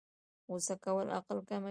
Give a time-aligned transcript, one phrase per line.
[0.49, 1.69] غوسه کول عقل کموي